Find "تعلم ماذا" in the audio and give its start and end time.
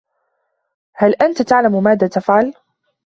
1.41-2.07